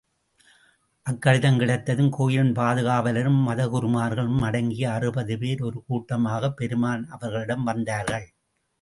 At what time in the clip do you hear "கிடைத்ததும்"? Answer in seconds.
1.57-2.09